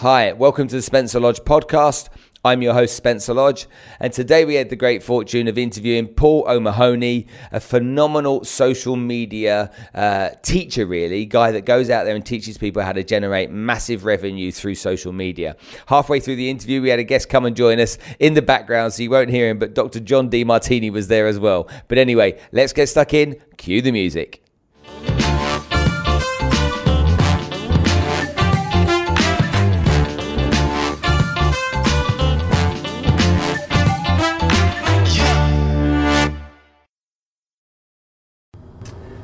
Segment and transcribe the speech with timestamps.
[0.00, 2.08] Hi, welcome to the Spencer Lodge podcast.
[2.42, 3.66] I'm your host, Spencer Lodge,
[3.98, 9.70] and today we had the great fortune of interviewing Paul O'Mahony, a phenomenal social media
[9.94, 14.06] uh, teacher, really, guy that goes out there and teaches people how to generate massive
[14.06, 15.54] revenue through social media.
[15.88, 18.94] Halfway through the interview, we had a guest come and join us in the background,
[18.94, 20.00] so you won't hear him, but Dr.
[20.00, 21.68] John Demartini was there as well.
[21.88, 23.38] But anyway, let's get stuck in.
[23.58, 24.42] Cue the music.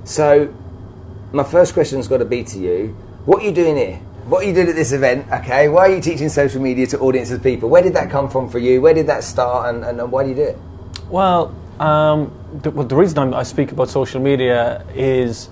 [0.07, 0.55] So,
[1.33, 3.97] my first question's got to be to you: What are you doing here?
[4.27, 5.27] What you doing at this event?
[5.33, 7.69] Okay, why are you teaching social media to audiences of people?
[7.69, 8.81] Where did that come from for you?
[8.81, 10.59] Where did that start, and, and, and why do you do it?
[11.09, 12.31] Well, um,
[12.63, 15.49] the, well, the reason I'm, i speak about social media is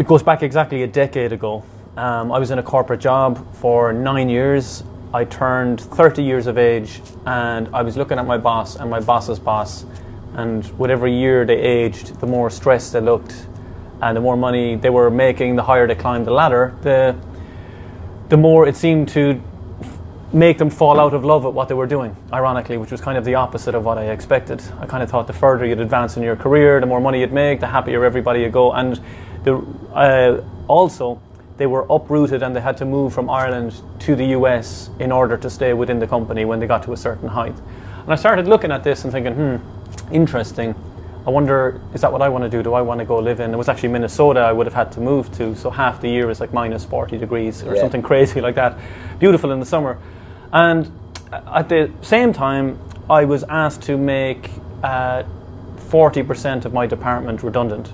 [0.00, 1.62] it goes back exactly a decade ago.
[1.96, 4.82] Um, I was in a corporate job for nine years.
[5.14, 8.98] I turned 30 years of age, and I was looking at my boss and my
[8.98, 9.84] boss's boss
[10.38, 13.34] and whatever year they aged, the more stressed they looked,
[14.00, 17.16] and the more money they were making, the higher they climbed the ladder, the
[18.28, 19.42] the more it seemed to
[20.32, 23.16] make them fall out of love with what they were doing, ironically, which was kind
[23.16, 24.62] of the opposite of what I expected.
[24.78, 27.32] I kind of thought the further you'd advance in your career, the more money you'd
[27.32, 28.72] make, the happier everybody would go.
[28.72, 29.00] And
[29.44, 29.56] the,
[29.94, 31.20] uh, also,
[31.56, 35.38] they were uprooted and they had to move from Ireland to the US in order
[35.38, 37.56] to stay within the company when they got to a certain height.
[38.02, 39.56] And I started looking at this and thinking, hmm,
[40.12, 40.74] interesting.
[41.26, 42.62] I wonder, is that what I want to do?
[42.62, 43.52] Do I want to go live in?
[43.52, 46.30] It was actually Minnesota I would have had to move to, so half the year
[46.30, 47.80] is like minus 40 degrees or yeah.
[47.80, 48.78] something crazy like that.
[49.18, 49.98] Beautiful in the summer.
[50.52, 50.90] And
[51.32, 52.78] at the same time,
[53.10, 54.50] I was asked to make
[54.82, 55.24] uh,
[55.76, 57.92] 40% of my department redundant.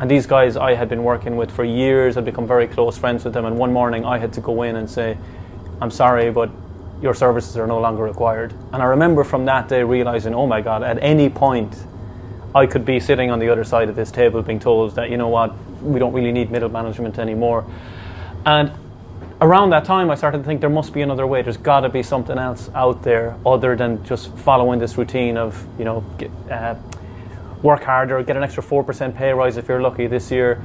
[0.00, 3.24] And these guys I had been working with for years, I'd become very close friends
[3.24, 3.44] with them.
[3.44, 5.18] And one morning I had to go in and say,
[5.80, 6.50] I'm sorry, but
[7.00, 8.52] your services are no longer required.
[8.72, 11.76] And I remember from that day realizing, oh my God, at any point
[12.54, 15.16] I could be sitting on the other side of this table being told that, you
[15.16, 17.64] know what, we don't really need middle management anymore.
[18.46, 18.72] And
[19.40, 21.42] around that time, I started to think there must be another way.
[21.42, 25.66] There's got to be something else out there other than just following this routine of,
[25.78, 26.74] you know, get, uh,
[27.62, 30.62] work harder, get an extra 4% pay rise if you're lucky this year.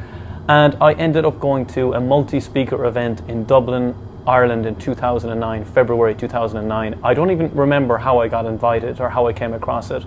[0.47, 3.95] And I ended up going to a multi speaker event in Dublin
[4.27, 6.99] Ireland in 2009, February 2009.
[7.03, 10.05] I don't even remember how I got invited or how I came across it.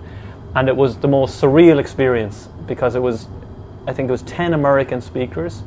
[0.55, 3.27] And it was the most surreal experience because it was,
[3.85, 5.61] I think it was 10 American speakers.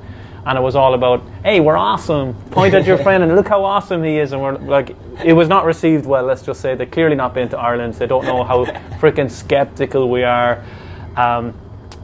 [0.46, 2.34] And it was all about, hey, we're awesome.
[2.50, 4.32] Point at your friend and look how awesome he is.
[4.32, 6.74] And we're like, it was not received well, let's just say.
[6.74, 7.94] They've clearly not been to Ireland.
[7.94, 8.64] So they don't know how
[9.00, 10.64] freaking skeptical we are.
[11.16, 11.54] Um,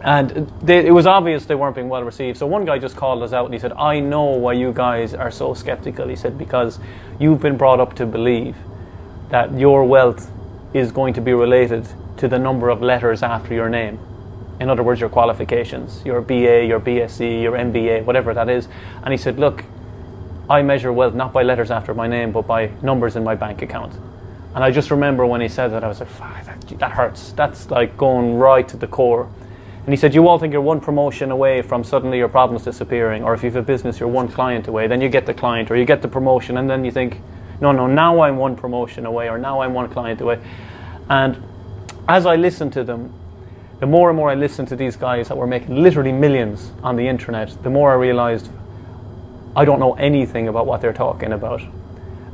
[0.07, 2.39] and they, it was obvious they weren't being well received.
[2.39, 5.15] So one guy just called us out and he said, I know why you guys
[5.15, 6.07] are so skeptical.
[6.07, 6.79] He said, because
[7.19, 8.55] you've been brought up to believe
[9.31, 10.31] that your wealth
[10.73, 13.99] is going to be related to the number of letters after your name.
[14.61, 18.69] In other words, your qualifications, your BA, your BSc, your MBA, whatever that is.
[19.03, 19.65] And he said, Look,
[20.49, 23.61] I measure wealth not by letters after my name, but by numbers in my bank
[23.61, 23.93] account.
[24.55, 26.17] And I just remember when he said that, I was like,
[26.47, 27.33] that, that hurts.
[27.33, 29.29] That's like going right to the core.
[29.87, 33.23] And he said, You all think you're one promotion away from suddenly your problems disappearing,
[33.23, 34.89] or if you have a business, you're one client away.
[34.89, 37.21] Then you get the client, or you get the promotion, and then you think,
[37.61, 40.41] No, no, now I'm one promotion away, or now I'm one client away.
[41.09, 41.41] And
[42.09, 43.15] as I listened to them,
[43.79, 46.97] the more and more I listened to these guys that were making literally millions on
[46.97, 48.51] the internet, the more I realized
[49.55, 51.63] I don't know anything about what they're talking about.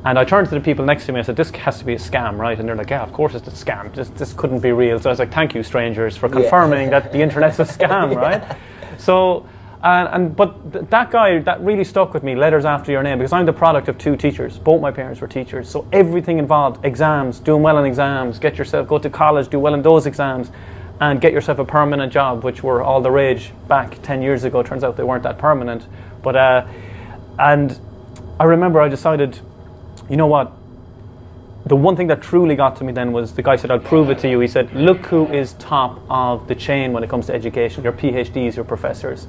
[0.04, 1.84] And I turned to the people next to me and I said, This has to
[1.84, 2.58] be a scam, right?
[2.58, 3.94] And they're like, Yeah, of course it's a scam.
[3.94, 4.98] This, this couldn't be real.
[4.98, 7.00] So I was like, Thank you, strangers, for confirming yeah.
[7.00, 8.56] that the internet's a scam, right?
[8.98, 9.46] So,
[9.84, 13.18] and, and but th- that guy, that really stuck with me, letters after your name,
[13.18, 14.58] because I'm the product of two teachers.
[14.58, 15.68] Both my parents were teachers.
[15.68, 19.74] So everything involved exams, doing well in exams, get yourself, go to college, do well
[19.74, 20.50] in those exams,
[21.00, 24.64] and get yourself a permanent job, which were all the rage back 10 years ago.
[24.64, 25.86] Turns out they weren't that permanent.
[26.22, 26.66] But, uh,
[27.38, 27.78] and
[28.38, 29.40] I remember I decided
[30.08, 30.52] you know what?
[31.64, 34.10] The one thing that truly got to me then was the guy said, I'll prove
[34.10, 34.40] it to you.
[34.40, 37.92] He said, Look who is top of the chain when it comes to education, your
[37.92, 39.28] PhDs, your professors.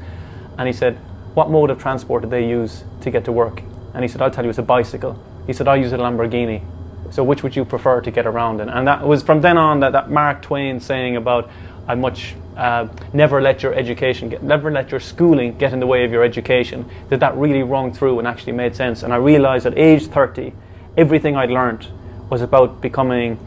[0.57, 0.97] And he said,
[1.35, 3.61] What mode of transport did they use to get to work?
[3.93, 5.21] And he said, I'll tell you, it's a bicycle.
[5.45, 6.63] He said, I use a Lamborghini.
[7.11, 8.69] So which would you prefer to get around in?
[8.69, 11.49] And that was from then on that, that Mark Twain saying about,
[11.87, 15.87] I much uh, never let your education get, never let your schooling get in the
[15.87, 16.89] way of your education.
[17.09, 19.03] That that really rung through and actually made sense.
[19.03, 20.53] And I realized at age 30
[20.97, 21.87] everything I'd learned
[22.29, 23.37] was about becoming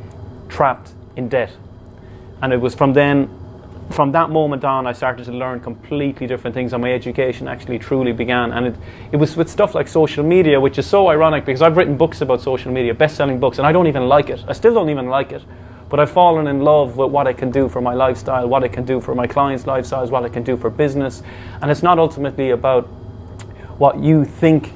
[0.48, 1.52] trapped in debt.
[2.42, 3.30] And it was from then
[3.90, 7.78] from that moment on, I started to learn completely different things, and my education actually
[7.78, 8.52] truly began.
[8.52, 8.74] And it,
[9.12, 12.20] it was with stuff like social media, which is so ironic because I've written books
[12.20, 14.44] about social media, best selling books, and I don't even like it.
[14.48, 15.42] I still don't even like it.
[15.88, 18.68] But I've fallen in love with what I can do for my lifestyle, what I
[18.68, 21.22] can do for my clients' lifestyles, what I can do for business.
[21.62, 22.86] And it's not ultimately about
[23.78, 24.72] what you think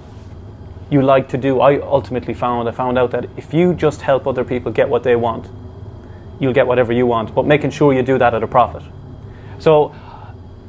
[0.91, 1.61] you like to do.
[1.61, 5.03] I ultimately found I found out that if you just help other people get what
[5.03, 5.49] they want,
[6.39, 8.83] you'll get whatever you want, but making sure you do that at a profit.
[9.59, 9.95] So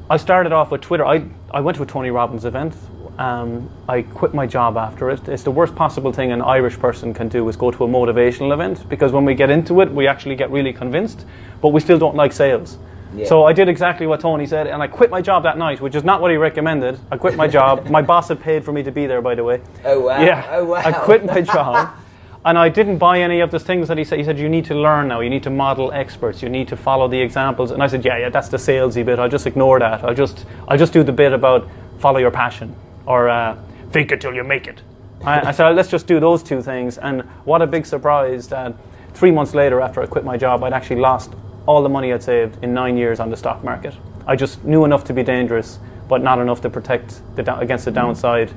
[0.09, 1.05] I started off with Twitter.
[1.05, 2.75] I, I went to a Tony Robbins event.
[3.17, 5.27] Um, I quit my job after it.
[5.27, 8.53] It's the worst possible thing an Irish person can do is go to a motivational
[8.53, 11.25] event because when we get into it, we actually get really convinced,
[11.61, 12.77] but we still don't like sales.
[13.13, 13.27] Yeah.
[13.27, 15.95] So I did exactly what Tony said, and I quit my job that night, which
[15.95, 16.97] is not what he recommended.
[17.11, 17.85] I quit my job.
[17.89, 19.61] my boss had paid for me to be there, by the way.
[19.83, 20.21] Oh wow!
[20.21, 20.47] Yeah.
[20.51, 20.77] Oh wow!
[20.77, 21.93] I quit my job.
[22.45, 24.17] and I didn't buy any of the things that he said.
[24.17, 25.19] He said, You need to learn now.
[25.19, 26.41] You need to model experts.
[26.41, 27.71] You need to follow the examples.
[27.71, 29.19] And I said, Yeah, yeah, that's the salesy bit.
[29.19, 30.03] I'll just ignore that.
[30.05, 31.67] I'll just, I'll just do the bit about
[31.99, 32.73] follow your passion
[33.05, 33.57] or uh,
[33.91, 34.81] think till you make it.
[35.23, 36.97] I, I, said, Let's just do those two things.
[36.97, 38.73] And what a big surprise that
[39.13, 41.33] three months later, after I quit my job, I'd actually lost
[41.65, 43.95] all the money I'd saved in nine years on the stock market.
[44.25, 47.91] I just knew enough to be dangerous, but not enough to protect the, against the
[47.91, 48.51] downside.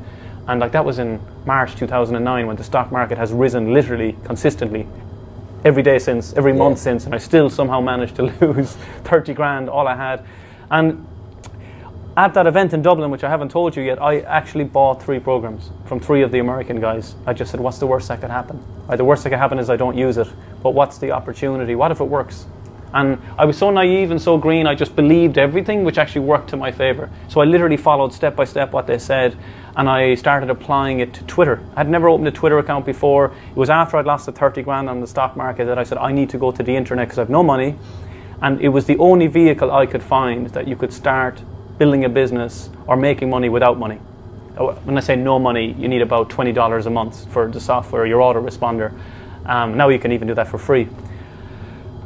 [0.47, 4.87] And like that was in March 2009 when the stock market has risen literally consistently
[5.65, 6.59] every day since, every yeah.
[6.59, 10.25] month since, and I still somehow managed to lose 30 grand, all I had.
[10.71, 11.07] And
[12.17, 15.19] at that event in Dublin, which I haven't told you yet, I actually bought three
[15.19, 17.17] programs from three of the American guys.
[17.27, 18.65] I just said, What's the worst that could happen?
[18.87, 20.29] Right, the worst that could happen is I don't use it,
[20.63, 21.75] but what's the opportunity?
[21.75, 22.47] What if it works?
[22.93, 26.51] And I was so naive and so green, I just believed everything, which actually worked
[26.51, 27.11] to my favor.
[27.27, 29.37] So I literally followed step by step what they said,
[29.77, 31.61] and I started applying it to Twitter.
[31.75, 33.35] I'd never opened a Twitter account before.
[33.51, 35.99] It was after I'd lost the 30 grand on the stock market that I said,
[35.99, 37.75] I need to go to the internet because I have no money.
[38.41, 41.43] And it was the only vehicle I could find that you could start
[41.79, 44.01] building a business or making money without money.
[44.57, 48.07] Uh, when I say no money, you need about $20 a month for the software,
[48.07, 48.99] your autoresponder.
[49.47, 50.89] Um, now you can even do that for free.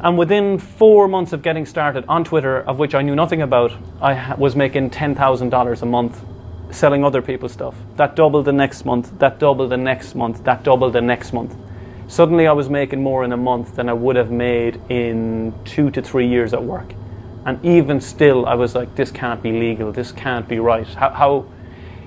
[0.01, 3.73] And within four months of getting started on Twitter, of which I knew nothing about,
[4.01, 6.25] I was making $10,000 a month
[6.71, 7.75] selling other people's stuff.
[7.97, 11.55] That doubled the next month, that doubled the next month, that doubled the next month.
[12.07, 15.91] Suddenly I was making more in a month than I would have made in two
[15.91, 16.93] to three years at work.
[17.49, 20.85] And even still, I was like, this can't be legal, this can't be right.
[20.85, 21.47] How,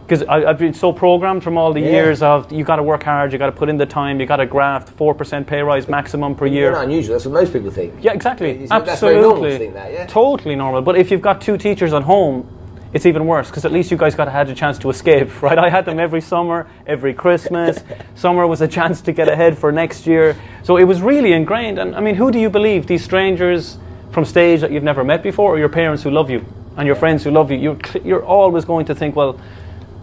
[0.07, 1.91] because I've been so programmed from all the yeah.
[1.91, 4.27] years of you got to work hard, you got to put in the time, you
[4.27, 6.71] got to graft four percent pay rise maximum per year.
[6.71, 7.15] Not unusual.
[7.15, 7.93] That's what most people think.
[8.01, 8.69] Yeah, exactly.
[8.71, 9.59] Absolutely.
[9.59, 10.07] That's that, yeah?
[10.07, 10.81] Totally normal.
[10.81, 12.49] But if you've got two teachers at home,
[12.93, 15.59] it's even worse because at least you guys got had a chance to escape, right?
[15.59, 17.83] I had them every summer, every Christmas.
[18.15, 20.37] summer was a chance to get ahead for next year.
[20.63, 21.81] So it was really ingrained.
[21.81, 22.87] And I mean, who do you believe?
[22.87, 23.79] These strangers
[24.13, 26.45] from stage that you've never met before, or your parents who love you
[26.77, 27.59] and your friends who love you?
[27.59, 29.41] You're, you're always going to think, well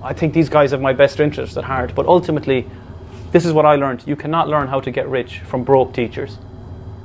[0.02, 1.94] I think these guys have my best interest at heart.
[1.94, 2.68] But ultimately,
[3.32, 4.08] this is what I learned.
[4.08, 6.38] You cannot learn how to get rich from broke teachers.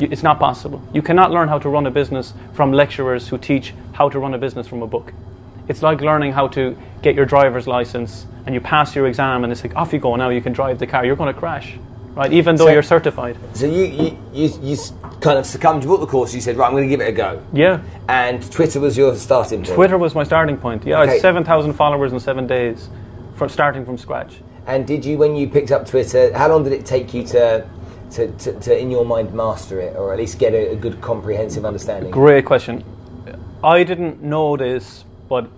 [0.00, 0.82] It's not possible.
[0.92, 4.34] You cannot learn how to run a business from lecturers who teach how to run
[4.34, 5.12] a business from a book.
[5.68, 9.52] It's like learning how to get your driver's license and you pass your exam and
[9.52, 11.04] it's like, off you go now, you can drive the car.
[11.04, 11.78] You're going to crash
[12.14, 12.32] right?
[12.32, 13.36] Even though so, you're certified.
[13.54, 14.76] So you, you, you, you,
[15.24, 17.08] kind of succumbed, you bought the course, you said, right, I'm going to give it
[17.08, 17.42] a go.
[17.54, 17.82] Yeah.
[18.08, 19.74] And Twitter was your starting point?
[19.74, 20.84] Twitter was my starting point.
[20.84, 21.12] Yeah, okay.
[21.12, 22.90] I had 7,000 followers in seven days
[23.34, 24.42] from starting from scratch.
[24.66, 27.66] And did you, when you picked up Twitter, how long did it take you to,
[28.12, 31.00] to, to, to in your mind, master it, or at least get a, a good
[31.00, 32.10] comprehensive understanding?
[32.10, 32.84] Great question.
[33.62, 35.50] I didn't know this, but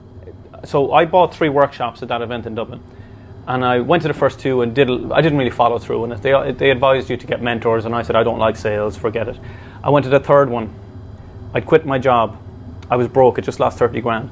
[0.65, 2.81] so I bought three workshops at that event in Dublin
[3.49, 4.91] and I went to the first two and did.
[5.13, 6.23] I didn't really follow through it.
[6.23, 8.97] They they advised you to get mentors, and I said I don't like sales.
[8.97, 9.39] Forget it.
[9.85, 10.75] I went to the third one.
[11.55, 12.39] I quit my job.
[12.91, 13.39] I was broke.
[13.39, 14.31] I just lost thirty grand,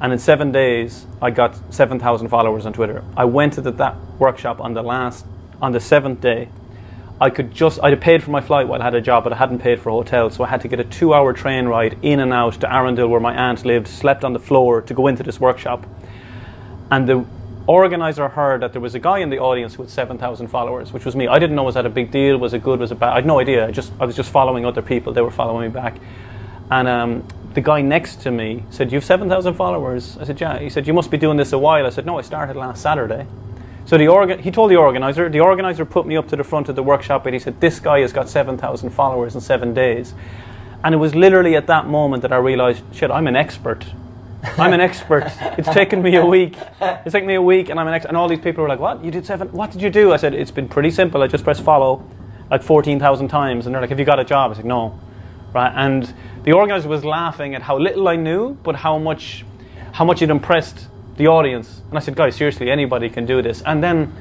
[0.00, 3.04] and in seven days I got seven thousand followers on Twitter.
[3.16, 5.24] I went to the, that workshop on the last
[5.62, 6.48] on the seventh day.
[7.20, 9.36] I could just I'd paid for my flight while I had a job, but I
[9.36, 12.20] hadn't paid for a hotel, so I had to get a two-hour train ride in
[12.20, 13.88] and out to Arundel, where my aunt lived.
[13.88, 15.84] Slept on the floor to go into this workshop,
[16.90, 17.24] and the
[17.68, 21.14] organizer heard that there was a guy in the audience with 7,000 followers, which was
[21.14, 21.28] me.
[21.28, 23.10] I didn't know was that a big deal, was it good, was it bad?
[23.10, 23.68] I had no idea.
[23.68, 25.12] I just I was just following other people.
[25.12, 25.98] They were following me back,
[26.70, 30.58] and um, the guy next to me said, "You have 7,000 followers." I said, "Yeah."
[30.58, 32.82] He said, "You must be doing this a while." I said, "No, I started last
[32.82, 33.26] Saturday."
[33.84, 35.28] So the he told the organizer.
[35.28, 37.80] The organizer put me up to the front of the workshop, and he said, "This
[37.80, 40.14] guy has got 7,000 followers in seven days."
[40.84, 43.84] And it was literally at that moment that I realized, shit, I'm an expert
[44.42, 45.24] I'm an expert.
[45.58, 46.56] It's taken me a week.
[46.80, 48.08] It's taken me a week, and I'm an expert.
[48.08, 49.04] And all these people were like, "What?
[49.04, 49.48] You did seven?
[49.52, 51.22] What did you do?" I said, "It's been pretty simple.
[51.22, 52.04] I just press follow,
[52.50, 54.98] like 14,000 times." And they're like, "Have you got a job?" I said, "No."
[55.52, 55.72] right?
[55.74, 56.12] And
[56.44, 59.44] the organizer was laughing at how little I knew, but how much,
[59.92, 61.82] how much it impressed the audience.
[61.88, 63.62] And I said, guys, seriously, anybody can do this.
[63.62, 64.12] And then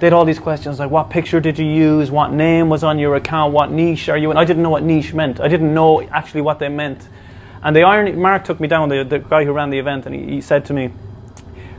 [0.00, 2.10] they had all these questions like, what picture did you use?
[2.10, 3.52] What name was on your account?
[3.52, 4.36] What niche are you in?
[4.36, 5.40] I didn't know what niche meant.
[5.40, 7.08] I didn't know actually what they meant.
[7.62, 10.14] And the irony, Mark took me down, the, the guy who ran the event, and
[10.14, 10.90] he, he said to me,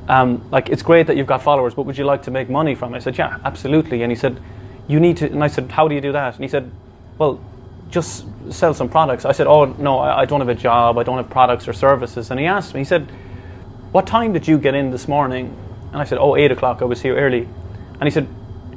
[0.08, 2.76] um, like, it's great that you've got followers, but would you like to make money
[2.76, 2.98] from it?
[2.98, 4.04] I said, yeah, absolutely.
[4.04, 4.40] And he said,
[4.88, 6.36] you need to, and I said, how do you do that?
[6.36, 6.70] And he said,
[7.18, 7.40] well,
[7.90, 9.26] just sell some products.
[9.26, 10.98] I said, oh, no, I, I don't have a job.
[10.98, 12.32] I don't have products or services.
[12.32, 13.10] And he asked me, he said,
[13.92, 15.56] what time did you get in this morning?
[15.92, 16.82] And I said, oh, 8 o'clock.
[16.82, 17.48] I was here early.
[17.94, 18.28] And he said,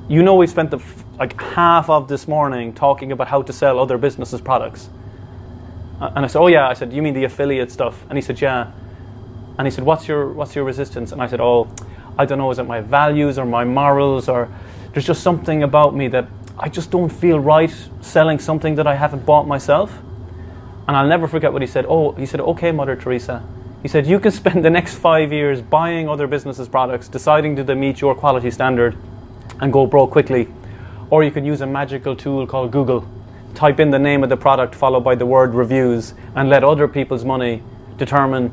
[0.09, 0.81] you know we spent the
[1.19, 4.91] like half of this morning talking about how to sell other businesses' products.
[6.01, 6.69] Uh, and I said, oh yeah.
[6.69, 8.05] I said, you mean the affiliate stuff?
[8.09, 8.71] And he said, yeah.
[9.59, 11.13] And he said, what's your what's your resistance?
[11.13, 11.69] And I said, oh,
[12.19, 12.51] I don't know.
[12.51, 14.49] Is it my values or my morals or
[14.93, 18.95] there's just something about me that I just don't feel right selling something that I
[18.95, 19.93] haven't bought myself.
[20.87, 21.85] And I'll never forget what he said.
[21.89, 23.43] Oh, he said, okay, Mother Teresa.
[23.83, 27.65] He said, you can spend the next five years buying other businesses' products, deciding do
[27.65, 28.97] they meet your quality standard,
[29.61, 30.49] and go broke quickly.
[31.11, 33.07] Or you can use a magical tool called Google.
[33.55, 36.89] Type in the name of the product followed by the word reviews and let other
[36.89, 37.63] people's money
[37.97, 38.53] determine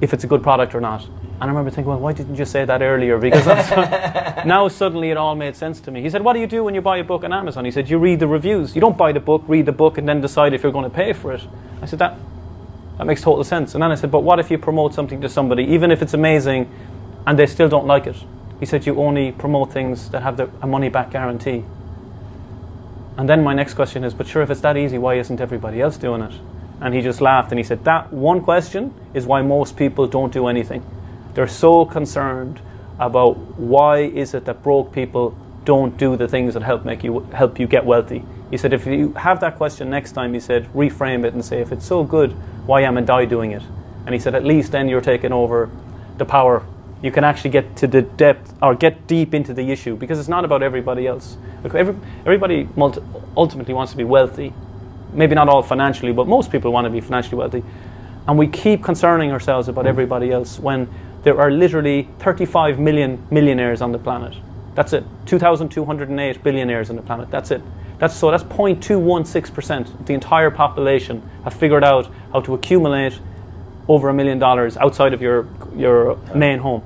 [0.00, 1.04] if it's a good product or not.
[1.04, 3.18] And I remember thinking, well, why didn't you say that earlier?
[3.18, 3.46] Because
[4.46, 6.02] now suddenly it all made sense to me.
[6.02, 7.64] He said, what do you do when you buy a book on Amazon?
[7.64, 8.74] He said, you read the reviews.
[8.74, 10.96] You don't buy the book, read the book, and then decide if you're going to
[10.96, 11.42] pay for it.
[11.80, 12.16] I said, that,
[12.96, 13.74] that makes total sense.
[13.74, 16.14] And then I said, but what if you promote something to somebody, even if it's
[16.14, 16.72] amazing,
[17.26, 18.16] and they still don't like it?
[18.60, 21.64] He said, You only promote things that have the, a money back guarantee.
[23.18, 25.80] And then my next question is, But sure, if it's that easy, why isn't everybody
[25.80, 26.32] else doing it?
[26.80, 30.32] And he just laughed and he said, That one question is why most people don't
[30.32, 30.86] do anything.
[31.34, 32.60] They're so concerned
[33.00, 37.20] about why is it that broke people don't do the things that help make you
[37.32, 38.24] help you get wealthy.
[38.50, 41.60] He said, if you have that question next time, he said, reframe it and say,
[41.60, 42.32] if it's so good,
[42.66, 43.62] why am I doing it?
[44.06, 45.70] And he said, at least then you're taking over
[46.16, 46.64] the power
[47.02, 50.28] you can actually get to the depth or get deep into the issue because it's
[50.28, 51.36] not about everybody else.
[51.64, 52.68] Every, everybody
[53.36, 54.52] ultimately wants to be wealthy.
[55.12, 57.62] Maybe not all financially, but most people want to be financially wealthy.
[58.26, 60.88] And we keep concerning ourselves about everybody else when
[61.22, 64.34] there are literally 35 million millionaires on the planet.
[64.74, 65.04] That's it.
[65.26, 67.30] 2,208 billionaires on the planet.
[67.30, 67.62] That's it.
[67.98, 68.30] That's so.
[68.30, 69.94] That's 0.216%.
[70.00, 73.18] Of the entire population have figured out how to accumulate
[73.88, 75.44] over a million dollars outside of your
[75.78, 76.82] your main home,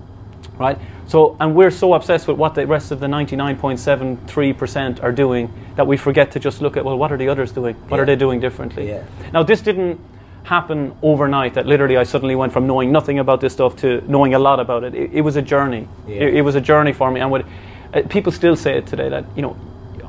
[0.58, 0.78] right?
[1.06, 5.86] So, and we're so obsessed with what the rest of the 99.73% are doing that
[5.86, 7.74] we forget to just look at, well, what are the others doing?
[7.88, 8.02] What yeah.
[8.02, 8.88] are they doing differently?
[8.88, 9.04] Yeah.
[9.32, 10.00] Now, this didn't
[10.44, 14.34] happen overnight that literally I suddenly went from knowing nothing about this stuff to knowing
[14.34, 14.94] a lot about it.
[14.94, 15.88] It, it was a journey.
[16.06, 16.22] Yeah.
[16.22, 17.20] It, it, was a journey for me.
[17.20, 17.46] And what,
[17.92, 19.56] uh, people still say it today that, you know,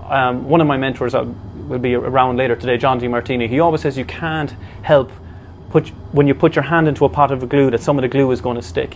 [0.07, 1.25] um, one of my mentors uh,
[1.67, 5.11] will be around later today, John Demartini, he always says you can't help
[5.73, 8.07] put, when you put your hand into a pot of glue that some of the
[8.07, 8.95] glue is going to stick.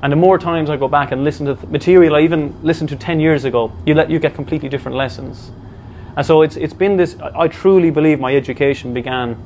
[0.00, 2.96] And the more times I go back and listen to material I even listened to
[2.96, 5.50] 10 years ago, you, let, you get completely different lessons.
[6.16, 9.36] And so it's, it's been this, I truly believe my education began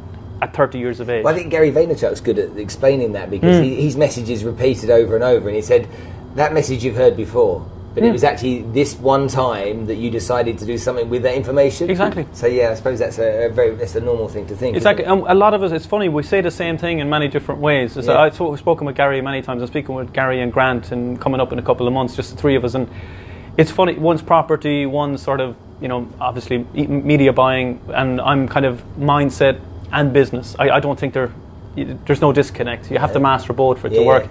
[0.43, 1.25] at 30 years of age.
[1.25, 3.65] Well, I think Gary Vaynerchuk's good at explaining that because mm.
[3.65, 5.49] he, his message is repeated over and over.
[5.49, 5.89] And he said,
[6.35, 7.67] that message you've heard before,
[8.01, 11.35] but it was actually this one time that you decided to do something with that
[11.35, 11.91] information.
[11.91, 12.27] Exactly.
[12.33, 14.77] So yeah, I suppose that's a, very that's a normal thing to think.
[14.77, 15.05] Exactly.
[15.05, 17.61] Um, a lot of us, it's funny, we say the same thing in many different
[17.61, 17.95] ways.
[17.95, 18.21] So yeah.
[18.21, 19.63] I've spoken with Gary many times.
[19.63, 22.31] I'm speaking with Gary and Grant, and coming up in a couple of months, just
[22.31, 22.89] the three of us, and
[23.57, 23.95] it's funny.
[23.95, 29.61] One's property, one's sort of you know obviously media buying, and I'm kind of mindset
[29.93, 30.55] and business.
[30.59, 31.33] I, I don't think there
[31.77, 32.91] there's no disconnect.
[32.91, 34.01] You have to master both for it yeah.
[34.01, 34.29] to work.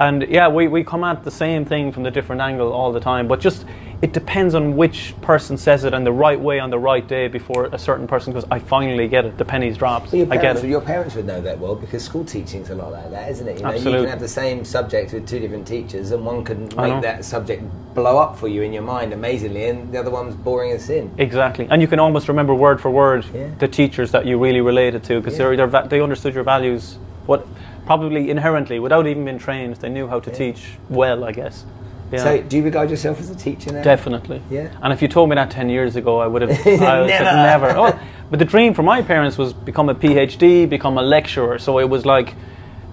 [0.00, 3.00] And yeah, we, we come at the same thing from the different angle all the
[3.00, 3.64] time, but just
[4.00, 7.26] it depends on which person says it and the right way on the right day
[7.26, 10.12] before a certain person goes, I finally get it, the pennies drops.
[10.12, 10.64] Well, I get it.
[10.64, 13.56] Your parents would know that well because school teaching's a lot like that, isn't it?
[13.56, 13.92] You, know, Absolutely.
[13.92, 17.24] you can have the same subject with two different teachers and one can make that
[17.24, 17.64] subject
[17.94, 21.12] blow up for you in your mind amazingly and the other one's boring as sin.
[21.18, 21.66] Exactly.
[21.68, 23.50] And you can almost remember word for word yeah.
[23.58, 25.56] the teachers that you really related to because yeah.
[25.56, 26.98] they're, they're, they understood your values.
[27.26, 27.46] What
[27.88, 30.36] probably inherently, without even being trained, they knew how to yeah.
[30.36, 31.64] teach well, I guess.
[32.12, 32.22] Yeah.
[32.22, 33.82] So, do you regard yourself as a teacher now?
[33.82, 34.42] Definitely.
[34.50, 34.68] Yeah.
[34.82, 36.50] And if you told me that ten years ago, I would have.
[36.66, 37.08] I never.
[37.08, 37.70] Said, never.
[37.70, 41.58] Oh, but the dream for my parents was become a PhD, become a lecturer.
[41.58, 42.34] So it was like,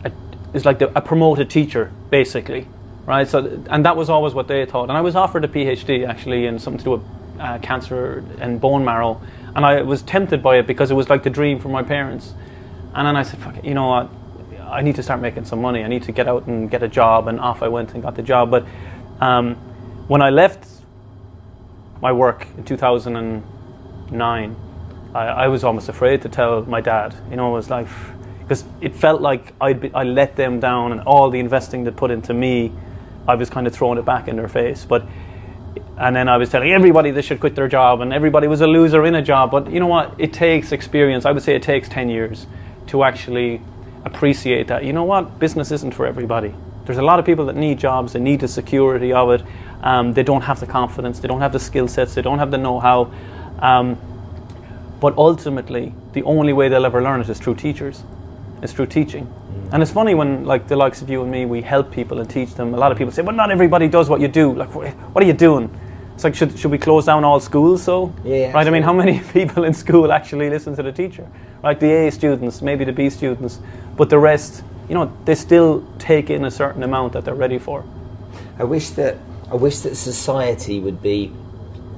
[0.06, 0.12] a,
[0.54, 2.66] it's like the, a promoted teacher, basically,
[3.06, 3.28] right?
[3.28, 4.88] So, and that was always what they thought.
[4.88, 7.04] And I was offered a PhD actually in something to do with
[7.38, 9.22] uh, cancer and bone marrow,
[9.56, 12.34] and I was tempted by it because it was like the dream for my parents.
[12.94, 14.10] And then I said, Fuck it, you know what?
[14.68, 15.84] I need to start making some money.
[15.84, 17.28] I need to get out and get a job.
[17.28, 18.52] And off I went and got the job.
[18.52, 18.66] But
[19.20, 19.56] um,
[20.08, 20.68] when I left
[22.02, 24.56] my work in 2009,
[25.16, 27.16] I, I was almost afraid to tell my dad.
[27.30, 27.88] You know, it was like
[28.40, 31.92] because it felt like I'd be, I let them down, and all the investing they
[31.92, 32.72] put into me,
[33.28, 34.86] I was kind of throwing it back in their face.
[34.86, 35.08] But
[35.98, 38.68] and then I was telling everybody they should quit their job, and everybody was a
[38.68, 39.50] loser in a job.
[39.50, 40.14] But you know what?
[40.20, 41.26] It takes experience.
[41.26, 42.46] I would say it takes ten years
[42.88, 43.62] to actually
[44.06, 44.86] appreciate that.
[44.86, 45.40] You know what?
[45.40, 46.54] Business isn't for everybody.
[46.86, 48.14] There's a lot of people that need jobs.
[48.14, 49.44] They need the security of it.
[49.82, 51.20] Um, they don't have the confidence.
[51.20, 52.14] They don't have the skill sets.
[52.14, 53.12] They don't have the know-how.
[53.60, 53.98] Um,
[55.00, 58.04] but ultimately, the only way they'll ever learn it is through teachers.
[58.62, 59.26] It's through teaching.
[59.26, 59.74] Mm.
[59.74, 62.30] And it's funny when, like the likes of you and me, we help people and
[62.30, 62.74] teach them.
[62.74, 65.28] A lot of people say, "Well, not everybody does what you do." Like, what are
[65.28, 65.70] you doing?
[66.16, 67.84] It's like, should, should we close down all schools?
[67.84, 68.66] So, yeah, right?
[68.66, 71.30] I mean, how many people in school actually listen to the teacher?
[71.62, 73.60] Right, the A students, maybe the B students,
[73.98, 77.58] but the rest, you know, they still take in a certain amount that they're ready
[77.58, 77.84] for.
[78.60, 79.18] I wish that
[79.52, 81.32] I wish that society would be,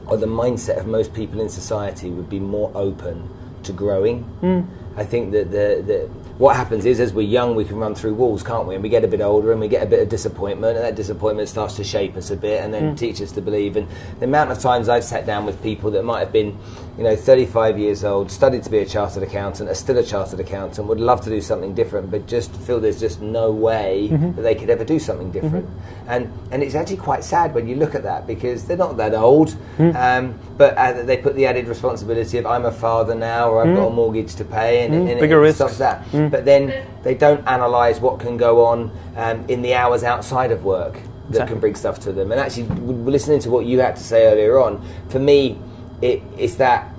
[0.05, 3.29] or the mindset of most people in society would be more open
[3.63, 4.25] to growing.
[4.41, 4.67] Mm.
[4.97, 8.13] I think that the, the what happens is as we're young we can run through
[8.13, 10.09] walls can't we and we get a bit older and we get a bit of
[10.09, 12.97] disappointment and that disappointment starts to shape us a bit and then mm.
[12.97, 13.87] teach us to believe and
[14.19, 16.57] the amount of times I've sat down with people that might have been
[16.97, 20.39] you know 35 years old studied to be a chartered accountant are still a chartered
[20.39, 24.35] accountant would love to do something different but just feel there's just no way mm-hmm.
[24.35, 26.09] that they could ever do something different mm-hmm.
[26.09, 29.13] and and it's actually quite sad when you look at that because they're not that
[29.13, 29.95] old mm.
[29.95, 33.69] um, but uh, they put the added responsibility of I'm a father now or I've
[33.69, 33.75] mm.
[33.75, 35.11] got a mortgage to pay and, mm.
[35.11, 38.91] and bigger it, it stops that but then they don't analyse what can go on
[39.15, 40.93] um, in the hours outside of work
[41.29, 41.53] that exactly.
[41.53, 42.31] can bring stuff to them.
[42.31, 45.59] And actually, listening to what you had to say earlier on, for me,
[46.01, 46.89] it, it's that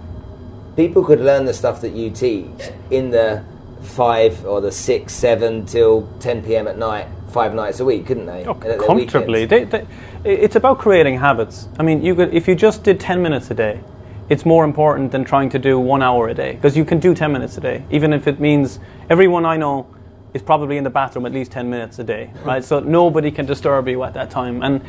[0.76, 2.48] people could learn the stuff that you teach
[2.90, 3.42] in the
[3.80, 6.68] five or the six, seven till 10 p.m.
[6.68, 8.44] at night, five nights a week, couldn't they?
[8.44, 9.46] Oh, comfortably.
[9.46, 9.86] They, they,
[10.24, 11.68] it's about creating habits.
[11.78, 13.80] I mean, you could, if you just did 10 minutes a day,
[14.28, 17.14] it's more important than trying to do one hour a day because you can do
[17.14, 19.86] 10 minutes a day, even if it means everyone I know
[20.34, 22.62] is probably in the bathroom at least 10 minutes a day, right?
[22.62, 24.62] so nobody can disturb you at that time.
[24.62, 24.82] And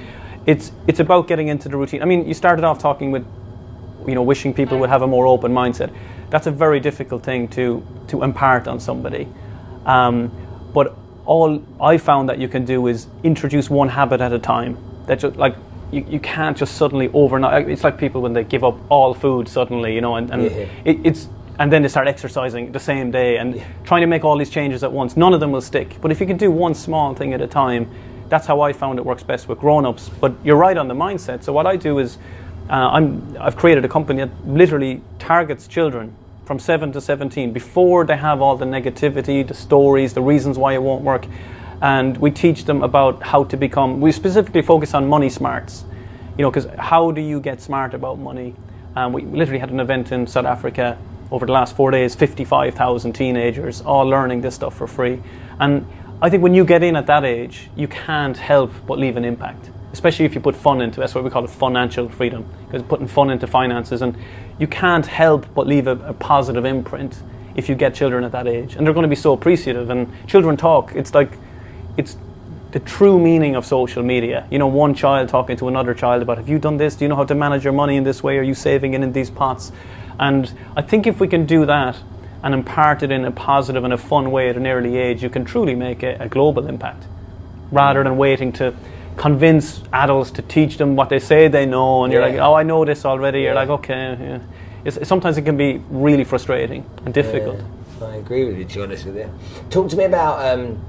[0.46, 2.02] it's, it's about getting into the routine.
[2.02, 3.26] I mean, you started off talking with,
[4.06, 5.94] you know, wishing people would have a more open mindset.
[6.30, 9.28] That's a very difficult thing to, to impart on somebody.
[9.86, 10.32] Um,
[10.74, 14.78] but all I found that you can do is introduce one habit at a time.
[15.06, 15.56] That just like
[15.92, 17.70] you, you can't just suddenly overnight.
[17.70, 20.68] It's like people when they give up all food suddenly, you know, and, and yeah.
[20.86, 23.68] it, it's and then they start exercising the same day and yeah.
[23.84, 25.18] trying to make all these changes at once.
[25.18, 25.98] None of them will stick.
[26.02, 27.90] But if you can do one small thing at a time,
[28.30, 30.10] that's how I found it works best with grown-ups.
[30.22, 31.44] But you're right on the mindset.
[31.44, 32.18] So what I do is,
[32.70, 38.06] uh, I'm I've created a company that literally targets children from seven to seventeen before
[38.06, 41.26] they have all the negativity, the stories, the reasons why it won't work
[41.82, 44.02] and we teach them about how to become.
[44.02, 45.86] We specifically focus on money smarts,
[46.38, 48.56] you know, because how do you get smart about money?
[48.96, 50.98] Um, we literally had an event in South Africa
[51.32, 52.16] over the last four days.
[52.16, 55.22] Fifty-five thousand teenagers all learning this stuff for free,
[55.60, 55.86] and
[56.22, 59.26] I think when you get in at that age, you can't help but leave an
[59.26, 59.70] impact.
[59.92, 61.02] Especially if you put fun into it.
[61.02, 64.16] That's what we call it financial freedom, because putting fun into finances, and
[64.60, 67.24] you can't help but leave a, a positive imprint
[67.56, 69.90] if you get children at that age, and they're going to be so appreciative.
[69.90, 70.96] And children talk.
[70.96, 71.32] It's like
[71.98, 72.18] it's
[72.72, 74.48] the true meaning of social media.
[74.52, 76.96] You know, one child talking to another child about, have you done this?
[76.96, 78.38] Do you know how to manage your money in this way?
[78.38, 79.72] Are you saving it in these pots?
[80.20, 81.98] And I think if we can do that
[82.44, 85.30] and impart it in a positive and a fun way at an early age, you
[85.30, 87.06] can truly make a, a global impact
[87.72, 88.76] rather than waiting to
[89.18, 92.04] convince adults to teach them what they say they know.
[92.04, 92.20] And yeah.
[92.20, 93.40] you're like, oh, I know this already.
[93.40, 93.46] Yeah.
[93.46, 94.18] You're like, okay.
[94.20, 94.40] Yeah.
[94.86, 97.62] It's, sometimes it can be really frustrating and difficult.
[98.02, 99.30] I agree with you, to be honest with you.
[99.70, 100.60] Talk to me about.
[100.60, 100.80] Um,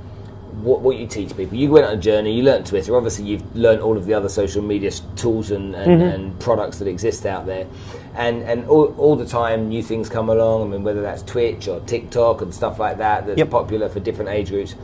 [0.62, 1.56] what, what you teach people.
[1.56, 2.96] You went on a journey, you learned Twitter.
[2.96, 6.02] Obviously, you've learned all of the other social media tools and, and, mm-hmm.
[6.02, 7.66] and products that exist out there.
[8.14, 10.62] And, and all, all, the time, new things come along.
[10.62, 13.50] I mean, whether that's Twitch or TikTok and stuff like that, that's yep.
[13.50, 14.74] popular for different age groups.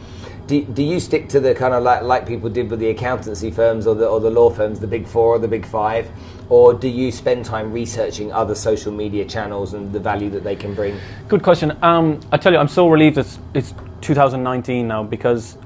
[0.46, 3.50] Do, do you stick to the kind of like, like people did with the accountancy
[3.50, 6.08] firms or the, or the law firms, the big four or the big five?
[6.48, 10.54] Or do you spend time researching other social media channels and the value that they
[10.54, 10.96] can bring?
[11.26, 11.76] Good question.
[11.82, 15.56] Um, I tell you, I'm so relieved it's, it's 2019 now because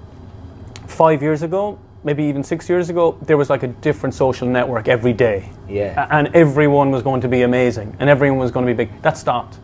[0.87, 4.89] five years ago, maybe even six years ago, there was like a different social network
[4.89, 5.49] every day.
[5.69, 6.07] Yeah.
[6.11, 9.03] And everyone was going to be amazing and everyone was going to be big.
[9.03, 9.59] That stopped.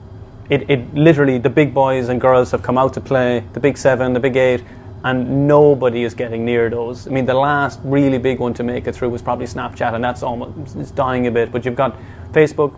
[0.48, 3.76] It, it literally, the big boys and girls have come out to play, the big
[3.76, 4.62] seven, the big eight,
[5.04, 7.06] and nobody is getting near those.
[7.06, 10.02] I mean, the last really big one to make it through was probably Snapchat, and
[10.02, 11.52] that's almost it's dying a bit.
[11.52, 11.96] But you've got
[12.32, 12.76] Facebook,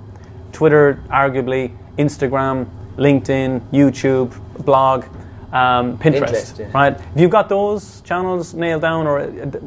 [0.53, 5.05] Twitter, arguably, Instagram, LinkedIn, YouTube, blog
[5.53, 6.71] um, Pinterest, yeah.
[6.75, 6.93] right?
[6.93, 9.61] If you've got those channels nailed down, or uh,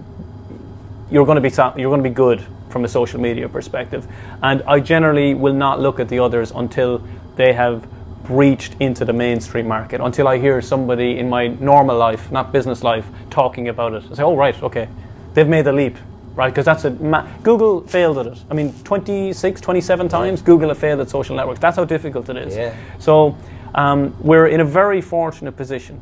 [1.10, 4.08] you're going to be you're going to be good from a social media perspective.
[4.42, 7.04] And I generally will not look at the others until
[7.36, 7.86] they have
[8.24, 12.84] breached into the mainstream market, until I hear somebody in my normal life, not business
[12.84, 14.04] life, talking about it.
[14.12, 14.88] I say, oh, right, okay,
[15.34, 15.98] they've made the leap.
[16.34, 18.38] Right, because that's a ma- Google failed at it.
[18.50, 21.60] I mean, 26, 27 times Google have failed at social networks.
[21.60, 22.56] That's how difficult it is.
[22.56, 22.74] Yeah.
[23.00, 23.36] So
[23.76, 26.02] um, we're in a very fortunate position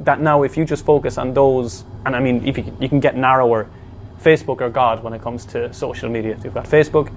[0.00, 3.00] that now if you just focus on those, and I mean, if you, you can
[3.00, 3.68] get narrower,
[4.22, 6.38] Facebook or God when it comes to social media.
[6.42, 7.12] You've got Facebook,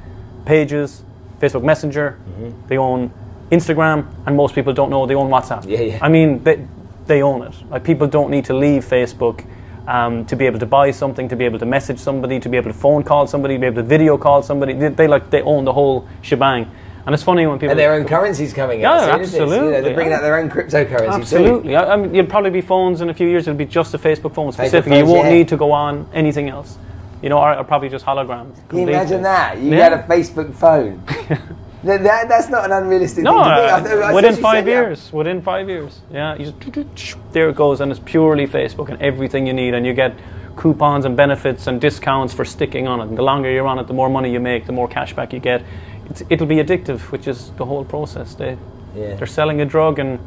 [0.45, 1.03] Pages,
[1.39, 2.67] Facebook Messenger, Mm-hmm.
[2.67, 3.11] they own
[3.51, 5.65] Instagram, and most people don't know they own WhatsApp.
[5.67, 5.99] Yeah, yeah.
[6.01, 6.65] I mean, they,
[7.07, 7.53] they own it.
[7.69, 9.45] Like people don't need to leave Facebook
[9.87, 12.57] um, to be able to buy something, to be able to message somebody, to be
[12.57, 14.73] able to phone call somebody, to be able to video call somebody.
[14.73, 16.69] They, they like they own the whole shebang.
[17.05, 19.07] And it's funny when people And their own currencies coming out.
[19.07, 19.33] Yeah, isn't?
[19.33, 21.07] You know, absolutely, they're bringing out their own cryptocurrency.
[21.11, 21.75] Absolutely.
[21.75, 23.47] I, I mean, you'll probably be phones in a few years.
[23.47, 24.99] It'll be just a Facebook phone specifically.
[24.99, 25.33] phones, you won't yeah.
[25.33, 26.77] need to go on anything else.
[27.23, 28.67] You know, or, or probably just holograms.
[28.69, 29.57] Can you imagine that?
[29.57, 29.89] You Yeah.
[29.89, 31.03] get a Facebook phone.
[31.83, 34.69] That- that- that's not an unrealistic No, thing to uh, within five said that.
[34.69, 35.11] years.
[35.11, 36.01] Within five years.
[36.13, 36.53] Yeah, you
[36.93, 40.13] just there it goes, and it's purely Facebook and everything you need, and you get
[40.55, 43.07] coupons and benefits and discounts for sticking on it.
[43.07, 45.33] And the longer you're on it, the more money you make, the more cash back
[45.33, 45.63] you get.
[46.11, 48.35] It's, it'll be addictive, which is the whole process.
[48.35, 48.57] They
[48.95, 49.15] Yeah.
[49.15, 50.19] they're selling a drug, and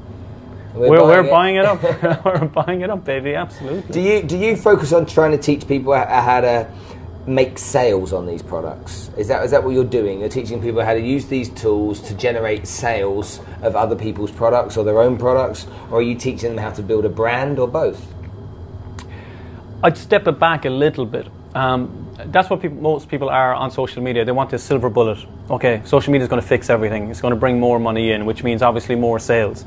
[0.75, 1.83] We're, we're, we're buying it up.
[2.25, 3.35] we're buying it up, baby.
[3.35, 3.93] Absolutely.
[3.93, 6.67] Do you do you focus on trying to teach people how, how to
[7.27, 9.11] make sales on these products?
[9.19, 10.21] Is that is that what you're doing?
[10.21, 14.79] You're teaching people how to use these tools to generate sales of other people's products
[14.79, 17.69] or their own products, or are you teaching them how to build a brand or
[17.69, 18.01] both?
[19.83, 21.27] I'd step it back a little bit.
[21.55, 24.25] Um, that's what people, most people are on social media.
[24.25, 25.19] They want this silver bullet.
[25.51, 27.11] Okay, social media is going to fix everything.
[27.11, 29.65] It's going to bring more money in, which means obviously more sales.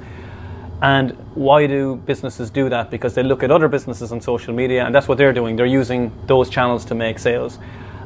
[0.82, 2.92] And why do businesses do that?
[2.92, 5.56] Because they look at other businesses on social media, and that's what they're doing.
[5.56, 7.58] They're using those channels to make sales.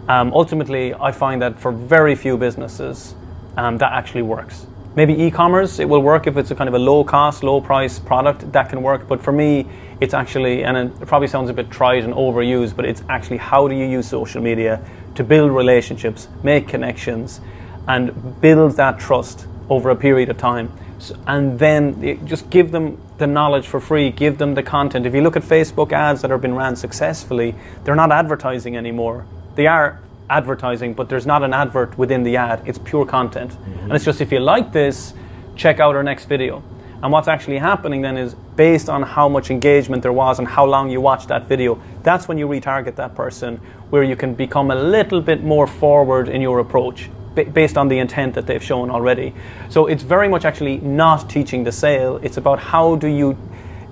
[0.07, 3.15] Um, ultimately, I find that for very few businesses,
[3.57, 4.67] um, that actually works.
[4.95, 8.51] Maybe e-commerce, it will work if it's a kind of a low-cost, low-price product.
[8.51, 9.07] That can work.
[9.07, 9.67] But for me,
[10.01, 13.67] it's actually, and it probably sounds a bit tried and overused, but it's actually how
[13.67, 14.83] do you use social media
[15.15, 17.39] to build relationships, make connections,
[17.87, 20.71] and build that trust over a period of time.
[20.97, 25.05] So, and then just give them the knowledge for free, give them the content.
[25.05, 29.25] If you look at Facebook ads that have been ran successfully, they're not advertising anymore.
[29.55, 32.63] They are advertising, but there's not an advert within the ad.
[32.65, 33.51] It's pure content.
[33.51, 33.79] Mm-hmm.
[33.79, 35.13] And it's just if you like this,
[35.55, 36.63] check out our next video.
[37.03, 40.65] And what's actually happening then is based on how much engagement there was and how
[40.65, 43.57] long you watched that video, that's when you retarget that person
[43.89, 47.09] where you can become a little bit more forward in your approach
[47.53, 49.33] based on the intent that they've shown already.
[49.69, 53.37] So it's very much actually not teaching the sale, it's about how do you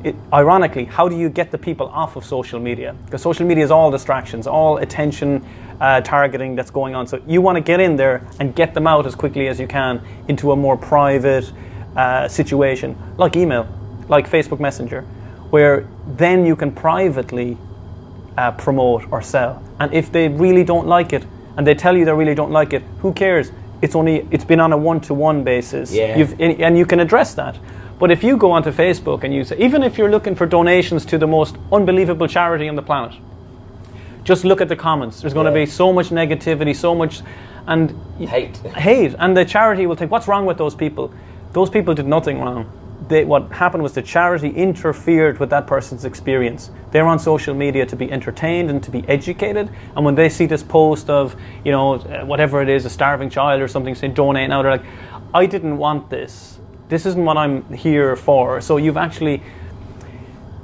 [0.02, 2.96] it, ironically, how do you get the people off of social media?
[3.04, 5.46] Because social media is all distractions, all attention
[5.82, 7.06] uh, targeting that's going on.
[7.06, 9.68] So you want to get in there and get them out as quickly as you
[9.68, 11.52] can into a more private
[11.96, 13.68] uh, situation, like email,
[14.08, 15.02] like Facebook Messenger,
[15.50, 17.58] where then you can privately
[18.38, 19.64] uh, promote or sell.
[19.80, 21.26] And if they really don't like it,
[21.58, 23.52] and they tell you they really don't like it, who cares?
[23.82, 25.92] It's only it's been on a one-to-one basis.
[25.92, 26.18] Yeah.
[26.18, 27.58] You've, and and you can address that.
[28.00, 31.06] But if you go onto Facebook and you say, even if you're looking for donations
[31.06, 33.14] to the most unbelievable charity on the planet,
[34.24, 35.22] just look at the comments.
[35.22, 37.22] There's going to be so much negativity, so much,
[37.68, 38.56] and Hate.
[38.58, 41.12] hate, and the charity will think, "What's wrong with those people?"
[41.52, 42.72] Those people did nothing wrong.
[43.08, 46.70] They, what happened was the charity interfered with that person's experience.
[46.92, 50.46] They're on social media to be entertained and to be educated, and when they see
[50.46, 51.36] this post of,
[51.66, 54.86] you know, whatever it is, a starving child or something, saying donate now, they're like,
[55.34, 56.60] "I didn't want this.
[56.88, 59.42] This isn't what I'm here for." So you've actually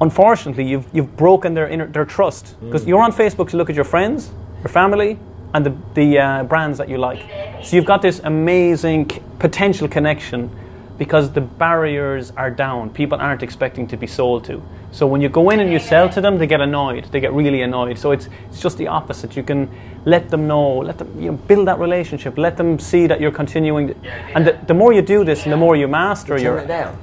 [0.01, 3.75] unfortunately, you've, you've broken their inner, their trust because you're on Facebook to look at
[3.75, 5.17] your friends, your family,
[5.53, 7.21] and the, the uh, brands that you like.
[7.63, 10.49] So you've got this amazing potential connection
[10.97, 12.89] because the barriers are down.
[12.89, 14.62] People aren't expecting to be sold to.
[14.91, 17.05] So when you go in and you sell to them, they get annoyed.
[17.12, 17.97] They get really annoyed.
[17.99, 19.36] So it's it's just the opposite.
[19.36, 19.69] You can
[20.05, 23.31] let them know, let them you know, build that relationship, let them see that you're
[23.31, 23.93] continuing.
[24.34, 26.58] And the, the more you do this, and the more you master Turn your.
[26.60, 26.97] it down.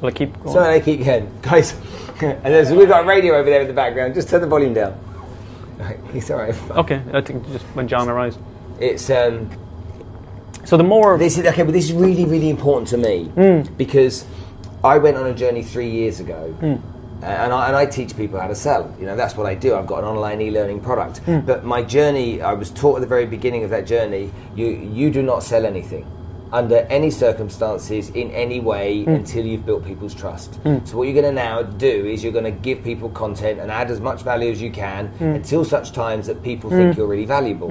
[0.00, 0.54] Well, I keep going.
[0.54, 1.74] So they keep going, guys.
[2.20, 4.14] and there's, we've got a radio over there in the background.
[4.14, 4.98] Just turn the volume down.
[5.78, 6.54] Right, It's all right.
[6.70, 8.38] Okay, I think just when John arrives.
[8.78, 9.50] It's um,
[10.64, 13.62] So the more This is okay, but this is really, really important to me Hmm.
[13.76, 14.24] because
[14.84, 16.74] I went on a journey three years ago, Hmm.
[17.22, 18.90] uh, and, I, and I teach people how to sell.
[19.00, 19.74] You know, that's what I do.
[19.74, 21.18] I've got an online e-learning product.
[21.18, 21.40] Hmm.
[21.40, 25.10] But my journey, I was taught at the very beginning of that journey, you you
[25.10, 26.04] do not sell anything.
[26.52, 29.10] under any circumstances in any way Hmm.
[29.10, 30.58] until you've built people's trust.
[30.82, 33.70] So what you're going to now do is you're going to give people content and
[33.70, 35.36] add as much value as you can Hmm.
[35.38, 37.68] until such times that people think you're really valuable.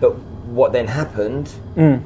[0.00, 0.12] But
[0.52, 1.96] what then happened Hmm.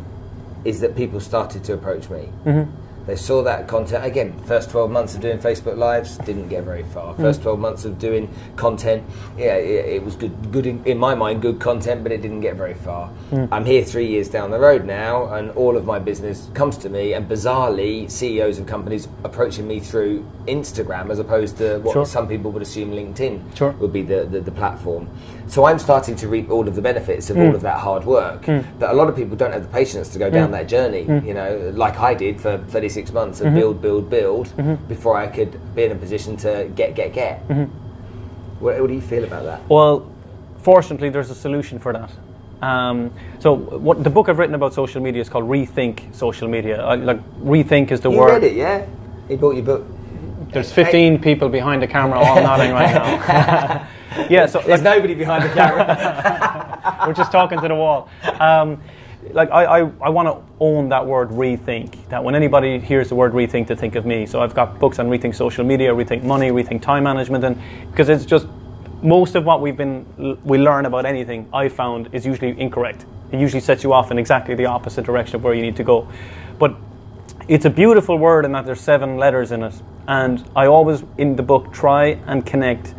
[0.64, 2.28] is that people started to approach me.
[2.44, 2.70] Mm-hmm.
[3.06, 4.32] They saw that content again.
[4.46, 7.14] First twelve months of doing Facebook lives didn't get very far.
[7.14, 7.18] Mm.
[7.18, 9.04] First twelve months of doing content,
[9.38, 10.34] yeah, it, it was good.
[10.50, 13.08] Good in, in my mind, good content, but it didn't get very far.
[13.30, 13.46] Mm.
[13.52, 16.88] I'm here three years down the road now, and all of my business comes to
[16.88, 17.12] me.
[17.12, 22.06] And bizarrely, CEOs of companies approaching me through Instagram as opposed to what Sure.
[22.06, 23.70] some people would assume LinkedIn Sure.
[23.78, 25.08] would be the, the, the platform.
[25.48, 27.54] So I'm starting to reap all of the benefits of all hmm.
[27.54, 28.44] of that hard work.
[28.44, 28.60] Hmm.
[28.78, 30.52] That a lot of people don't have the patience to go down hmm.
[30.52, 35.16] that journey, you know, like I did for 36 months of build, build, build before
[35.16, 37.38] I could be in a position to get, get, get.
[38.60, 39.68] What, what do you feel about that?
[39.68, 40.10] Well,
[40.62, 42.10] fortunately, there's a solution for that.
[42.62, 46.82] Um, so, what the book I've written about social media is called Rethink Social Media.
[46.82, 48.42] I, like, rethink is the You word.
[48.42, 48.86] read it, yeah?
[49.28, 49.86] He bought your book.
[50.48, 53.88] There's 15 people behind the camera all nodding right now.
[54.30, 57.04] Yeah, so There's nobody behind the camera.
[57.06, 58.08] we're just talking to the wall.
[58.40, 58.80] Um,
[59.32, 62.08] like I, I, I want to own that word rethink.
[62.08, 64.24] That when anybody hears the word rethink, to think of me.
[64.26, 68.08] So I've got books on rethink social media, rethink money, rethink time management, and because
[68.08, 68.46] it's just
[69.02, 70.06] most of what we've been
[70.44, 73.04] we learn about anything I found is usually incorrect.
[73.32, 75.84] It usually sets you off in exactly the opposite direction of where you need to
[75.84, 76.08] go.
[76.58, 76.74] But
[77.48, 79.74] it's a beautiful word in that there's seven letters in it,
[80.08, 82.94] and I always in the book try and connect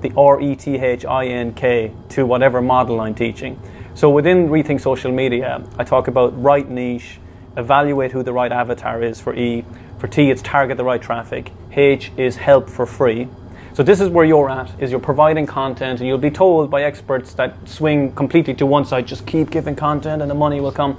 [0.00, 3.60] the R E T H I N K to whatever model I'm teaching.
[3.94, 7.18] So within Rethink Social Media, I talk about right niche,
[7.56, 9.64] evaluate who the right avatar is for E.
[9.98, 11.52] For T, it's target the right traffic.
[11.72, 13.28] H is help for free.
[13.74, 16.84] So this is where you're at, is you're providing content and you'll be told by
[16.84, 20.72] experts that swing completely to one side, just keep giving content and the money will
[20.72, 20.96] come.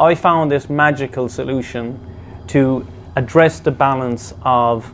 [0.00, 1.98] I found this magical solution
[2.48, 4.92] to address the balance of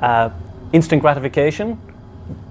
[0.00, 0.30] uh,
[0.72, 1.78] instant gratification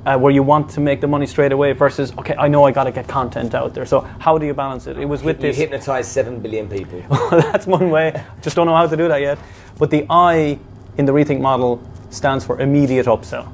[0.05, 2.71] uh, where you want to make the money straight away versus okay i know i
[2.71, 3.85] got to get content out there.
[3.85, 4.97] So how do you balance it?
[4.97, 7.01] It was with you this hypnotize 7 billion people.
[7.31, 8.23] that's one way.
[8.41, 9.38] Just don't know how to do that yet.
[9.77, 10.57] But the i
[10.97, 13.51] in the rethink model stands for immediate upsell.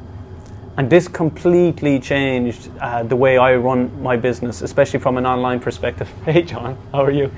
[0.78, 5.60] And this completely changed uh, the way i run my business especially from an online
[5.60, 6.10] perspective.
[6.26, 7.32] Hey john how are you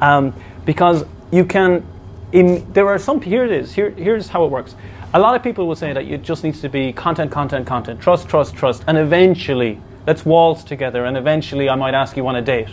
[0.00, 0.34] um,
[0.64, 1.86] because you can
[2.32, 4.74] in, there are some here it is here, here's how it works.
[5.12, 8.00] A lot of people will say that it just needs to be content content content
[8.00, 12.36] trust trust trust and eventually let's waltz together and eventually i might ask you on
[12.36, 12.68] a date.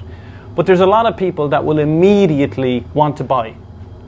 [0.55, 3.55] But there's a lot of people that will immediately want to buy.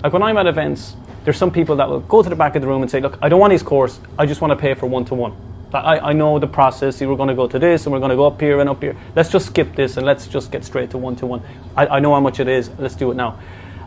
[0.04, 2.62] Like when i'm at events there's some people that will go to the back of
[2.62, 4.74] the room and say look i don't want his course i just want to pay
[4.74, 5.36] for one-to-one
[5.74, 7.00] I, I know the process.
[7.00, 8.82] We're going to go to this and we're going to go up here and up
[8.82, 8.98] here.
[9.16, 11.42] Let's just skip this and let's just get straight to one to one.
[11.78, 12.70] I I know how much it is.
[12.80, 13.40] Let's do it now.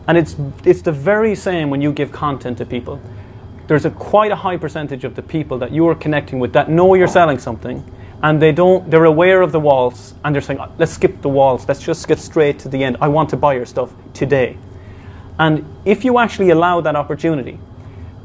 [0.07, 2.99] And it's, it's the very same when you give content to people.
[3.67, 6.69] There's a quite a high percentage of the people that you are connecting with that
[6.69, 7.83] know you're selling something
[8.21, 11.67] and they don't, they're aware of the walls and they're saying, let's skip the walls.
[11.67, 12.97] Let's just get straight to the end.
[12.99, 14.57] I want to buy your stuff today.
[15.39, 17.57] And if you actually allow that opportunity,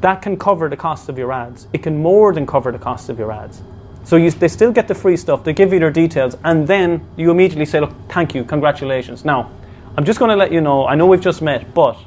[0.00, 1.66] that can cover the cost of your ads.
[1.72, 3.62] It can more than cover the cost of your ads.
[4.04, 7.06] So you, they still get the free stuff, they give you their details, and then
[7.16, 9.24] you immediately say, look, thank you, congratulations.
[9.24, 9.50] Now,
[9.96, 11.98] I'm just going to let you know, I know we've just met, but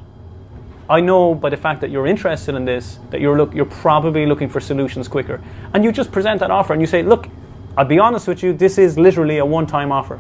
[0.90, 4.26] I know by the fact that you're interested in this, that you're, look, you're probably
[4.26, 5.42] looking for solutions quicker.
[5.74, 7.28] And you just present that offer and you say, look,
[7.78, 10.20] I'll be honest with you, this is literally a one time offer.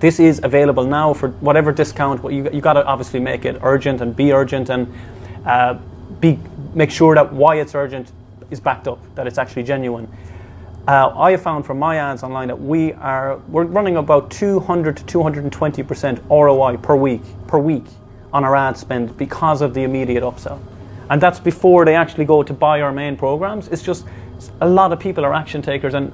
[0.00, 2.24] This is available now for whatever discount.
[2.24, 4.92] You, you got to obviously make it urgent and be urgent and
[5.46, 5.78] uh,
[6.22, 6.38] be,
[6.72, 8.10] make sure that why it's urgent
[8.50, 10.08] is backed up, that it's actually genuine.
[10.88, 14.96] Uh, I have found from my ads online that we are we're running about 200
[14.96, 17.84] to 220 percent ROI per week per week
[18.32, 20.60] on our ad spend because of the immediate upsell,
[21.10, 23.68] and that's before they actually go to buy our main programs.
[23.68, 24.06] It's just
[24.60, 26.12] a lot of people are action takers, and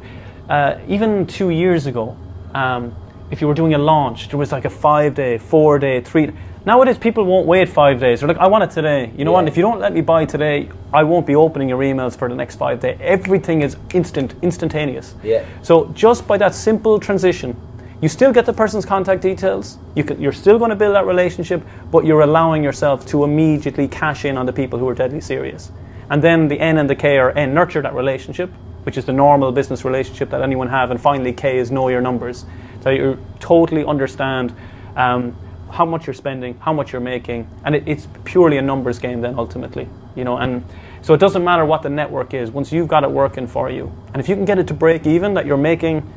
[0.51, 2.17] uh, even two years ago,
[2.55, 2.95] um,
[3.31, 6.31] if you were doing a launch, there was like a five day, four day, three.
[6.69, 8.21] Nowadays, people won't wait five days.
[8.21, 9.11] They're like, I want it today.
[9.17, 9.49] You know what?
[9.49, 12.35] If you don't let me buy today, I won't be opening your emails for the
[12.35, 12.99] next five days.
[13.01, 15.15] Everything is instant, instantaneous.
[15.23, 15.47] Yeah.
[15.63, 17.57] So just by that simple transition,
[18.03, 19.79] you still get the person's contact details.
[19.95, 23.89] You can, you're still going to build that relationship, but you're allowing yourself to immediately
[23.89, 25.73] cash in on the people who are deadly serious.
[26.11, 28.53] And then the N and the K are N, nurture that relationship,
[28.83, 32.03] which is the normal business relationship that anyone have, and finally K is know your
[32.03, 32.45] numbers.
[32.83, 34.55] So you totally understand
[34.97, 35.35] um,
[35.71, 39.21] how much you're spending, how much you're making, and it, it's purely a numbers game
[39.21, 40.37] then ultimately, you know.
[40.39, 40.65] And
[41.03, 43.93] so it doesn't matter what the network is once you've got it working for you,
[44.13, 46.11] and if you can get it to break even, that you're making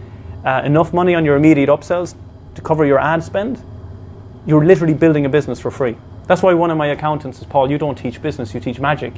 [0.45, 2.15] uh, enough money on your immediate upsells
[2.55, 3.63] to cover your ad spend,
[4.45, 5.95] you're literally building a business for free.
[6.27, 9.13] That's why one of my accountants says, Paul, you don't teach business, you teach magic.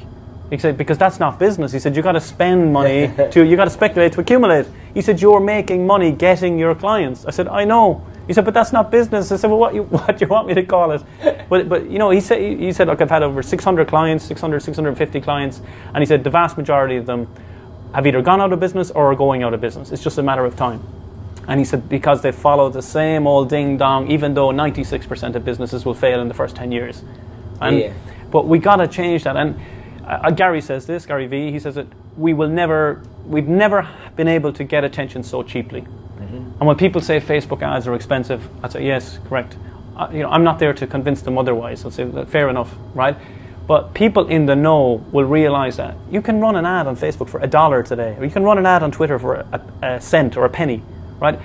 [0.50, 1.72] He said, because that's not business.
[1.72, 4.66] He said, you got to spend money to, you got to speculate to accumulate.
[4.92, 7.24] He said, you're making money getting your clients.
[7.24, 8.04] I said, I know.
[8.26, 9.30] He said, but that's not business.
[9.30, 11.02] I said, well, what, you, what do you want me to call it?
[11.48, 14.60] But, but you know, he said, he said, look, I've had over 600 clients, 600,
[14.60, 15.60] 650 clients.
[15.92, 17.28] And he said, the vast majority of them
[17.94, 19.92] have either gone out of business or are going out of business.
[19.92, 20.82] It's just a matter of time.
[21.46, 25.44] And he said, because they follow the same old ding dong, even though 96% of
[25.44, 27.02] businesses will fail in the first 10 years.
[27.60, 27.92] And, Yeah.
[28.30, 29.36] But we got to change that.
[29.36, 29.60] And
[30.04, 34.26] uh, Gary says this, Gary Vee, he says that we will never, we've never been
[34.26, 35.86] able to get attention so cheaply.
[36.58, 39.56] And when people say Facebook ads are expensive, I say, yes, correct.
[39.96, 41.84] Uh, you know, I'm not there to convince them otherwise.
[41.84, 43.16] I'll say, fair enough, right?
[43.66, 47.28] But people in the know will realize that you can run an ad on Facebook
[47.28, 50.00] for a dollar today, or you can run an ad on Twitter for a, a
[50.00, 50.82] cent or a penny,
[51.18, 51.38] right?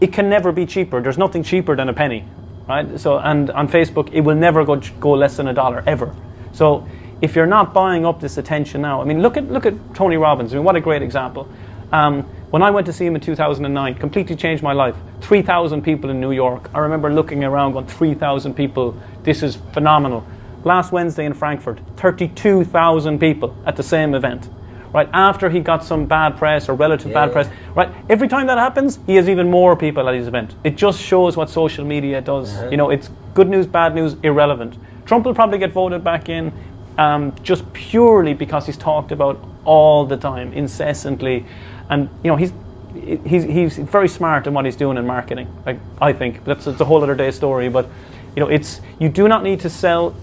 [0.00, 1.00] It can never be cheaper.
[1.02, 2.24] There's nothing cheaper than a penny,
[2.68, 2.98] right?
[2.98, 6.14] So, and on Facebook, it will never go, go less than a dollar ever.
[6.52, 6.86] So,
[7.20, 10.16] if you're not buying up this attention now, I mean, look at look at Tony
[10.16, 10.52] Robbins.
[10.52, 11.48] I mean, what a great example.
[11.92, 14.94] Um, when I went to see him in 2009, completely changed my life.
[15.22, 16.68] 3,000 people in New York.
[16.74, 18.94] I remember looking around, going, 3,000 people.
[19.22, 20.22] This is phenomenal.
[20.62, 24.50] Last Wednesday in Frankfurt, 32,000 people at the same event.
[24.92, 27.24] Right after he got some bad press or relative Yeah.
[27.24, 27.88] bad press, right?
[28.10, 30.54] Every time that happens, he has even more people at his event.
[30.62, 32.62] It just shows what social media does.
[32.70, 34.76] You know, it's good news, bad news, irrelevant.
[35.06, 36.52] Trump will probably get voted back in,
[36.98, 41.46] um, just purely because he's talked about all the time, incessantly,
[41.88, 42.52] and you know he's.
[42.94, 45.48] He's, he's very smart in what he's doing in marketing.
[45.64, 47.70] Like I think that's it's a whole other day story.
[47.70, 47.88] But
[48.36, 50.14] you know, it's you do not need to sell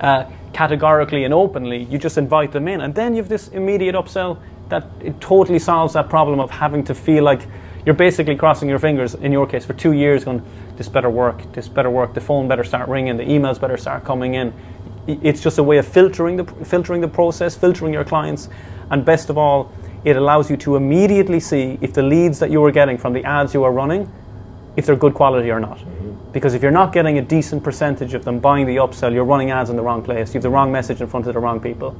[0.00, 1.84] uh, categorically and openly.
[1.84, 4.38] You just invite them in, and then you have this immediate upsell
[4.70, 7.46] that it totally solves that problem of having to feel like
[7.86, 9.14] you're basically crossing your fingers.
[9.14, 10.42] In your case, for two years, going,
[10.76, 11.52] "This better work.
[11.52, 12.12] This better work.
[12.12, 13.16] The phone better start ringing.
[13.16, 14.52] The emails better start coming in."
[15.06, 18.48] It's just a way of filtering the filtering the process, filtering your clients,
[18.90, 19.70] and best of all,
[20.04, 23.24] it allows you to immediately see if the leads that you are getting from the
[23.24, 24.10] ads you are running
[24.76, 25.78] if they're good quality or not.
[26.32, 29.50] Because if you're not getting a decent percentage of them buying the upsell, you're running
[29.50, 30.30] ads in the wrong place.
[30.30, 31.96] You have the wrong message in front of the wrong people.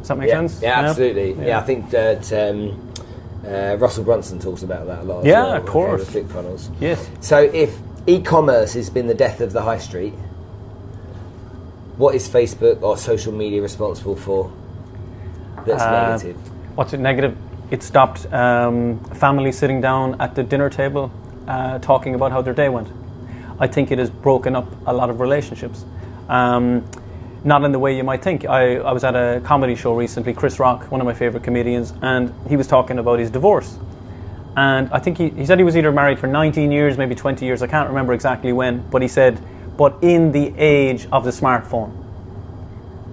[0.00, 0.62] Does that make yeah, sense?
[0.62, 1.32] Yeah, absolutely.
[1.32, 1.58] Yeah, Yeah.
[1.58, 2.92] I think that um,
[3.46, 5.24] uh, Russell Brunson talks about that a lot.
[5.24, 6.10] Yeah, well, of with course.
[6.10, 6.70] ClickFunnels.
[6.78, 7.08] Yes.
[7.20, 7.76] So if
[8.06, 10.12] e-commerce has been the death of the high street,
[11.96, 14.52] what is Facebook or social media responsible for
[15.66, 16.36] that's Uh, negative?
[16.78, 17.36] What's it negative?
[17.72, 21.10] It stopped um, families sitting down at the dinner table
[21.48, 22.86] uh, talking about how their day went.
[23.58, 25.84] I think it has broken up a lot of relationships.
[26.28, 26.88] Um,
[27.42, 28.44] not in the way you might think.
[28.44, 31.94] I, I was at a comedy show recently, Chris Rock, one of my favorite comedians,
[32.00, 33.76] and he was talking about his divorce.
[34.56, 37.44] And I think he, he said he was either married for 19 years, maybe 20
[37.44, 39.42] years, I can't remember exactly when, but he said,
[39.76, 41.92] but in the age of the smartphone.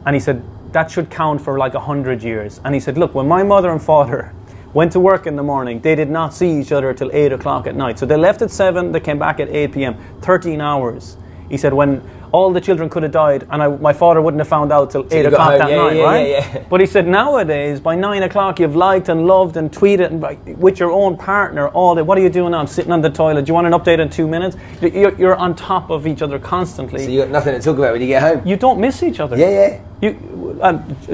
[0.06, 0.44] And he said,
[0.76, 2.60] that should count for like 100 years.
[2.66, 4.34] And he said, look, when my mother and father
[4.74, 7.66] went to work in the morning, they did not see each other till 8 o'clock
[7.66, 7.98] at night.
[7.98, 11.16] So they left at 7, they came back at 8 p.m., 13 hours.
[11.50, 12.02] He said, when
[12.34, 15.08] all the children could have died, and I, my father wouldn't have found out till
[15.10, 16.28] 8 o'clock that yeah, night, yeah, right?
[16.28, 16.66] yeah, yeah.
[16.70, 20.78] But he said nowadays, by nine o'clock, you've liked and loved and tweeted and with
[20.78, 22.02] your own partner all day.
[22.02, 22.60] What are you doing now?
[22.60, 23.46] I'm sitting on the toilet.
[23.46, 24.58] Do you want an update in two minutes?
[24.82, 27.06] You're, you're on top of each other constantly.
[27.06, 28.46] So you got nothing to talk about when you get home.
[28.46, 29.38] you don't miss each other.
[29.38, 29.82] yeah, yeah.
[30.06, 30.58] You,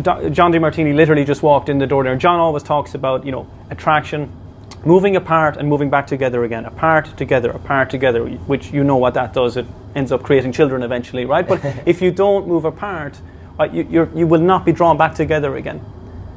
[0.01, 2.15] Do- John Demartini literally just walked in the door there.
[2.15, 4.31] John always talks about, you know, attraction,
[4.85, 6.65] moving apart and moving back together again.
[6.65, 9.57] Apart, together, apart, together, which you know what that does.
[9.57, 11.47] It ends up creating children eventually, right?
[11.47, 13.19] But if you don't move apart,
[13.59, 15.83] uh, you, you're, you will not be drawn back together again.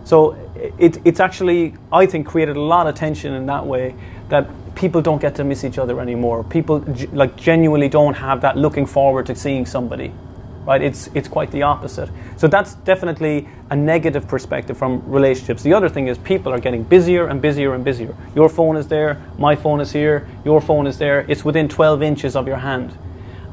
[0.05, 0.33] So
[0.79, 3.95] it, it's actually, I think, created a lot of tension in that way
[4.29, 6.45] that people don't get to miss each other anymore.
[6.45, 10.12] People like genuinely don't have that looking forward to seeing somebody,
[10.66, 10.83] right?
[10.83, 12.11] It's it's quite the opposite.
[12.37, 15.62] So that's definitely a negative perspective from relationships.
[15.62, 18.14] The other thing is people are getting busier and busier and busier.
[18.35, 21.24] Your phone is there, my phone is here, your phone is there.
[21.29, 22.96] It's within 12 inches of your hand,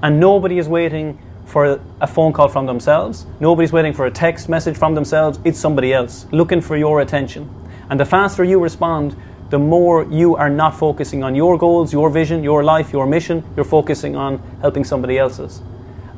[0.02, 3.26] and nobody is waiting for a phone call from themselves.
[3.42, 5.38] Nobody's waiting for a text message from themselves.
[5.44, 7.50] It's somebody else looking for your attention.
[7.90, 9.18] And the faster you respond,
[9.50, 13.44] the more you are not focusing on your goals, your vision, your life, your mission.
[13.58, 15.62] You're focusing on helping somebody else's.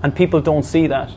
[0.04, 1.12] And people don't see that.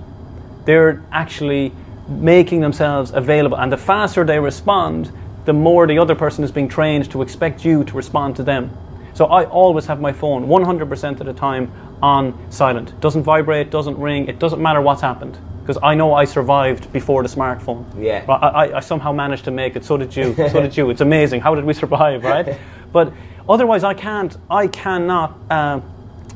[0.64, 1.72] They're actually
[2.08, 3.58] making themselves available.
[3.58, 5.12] And the faster they respond,
[5.44, 8.76] the more the other person is being trained to expect you to respond to them.
[9.14, 11.72] So I always have my phone 100% of the time
[12.02, 12.98] on silent.
[13.00, 15.38] Doesn't vibrate, doesn't ring, it doesn't matter what's happened.
[15.62, 17.84] Because I know I survived before the smartphone.
[17.98, 18.24] Yeah.
[18.28, 18.34] I,
[18.66, 19.84] I, I somehow managed to make it.
[19.84, 20.32] So did you.
[20.36, 20.90] So did you.
[20.90, 21.40] It's amazing.
[21.40, 22.56] How did we survive, right?
[22.92, 23.12] But
[23.48, 24.36] otherwise, I can't.
[24.48, 25.36] I cannot.
[25.50, 25.80] Uh,